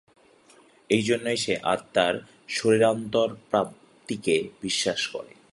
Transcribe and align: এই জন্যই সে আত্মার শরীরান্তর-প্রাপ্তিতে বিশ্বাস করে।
এই 0.89 1.01
জন্যই 1.01 1.37
সে 1.37 1.53
আত্মার 1.63 2.13
শরীরান্তর-প্রাপ্তিতে 2.49 4.35
বিশ্বাস 4.61 5.01
করে। 5.07 5.31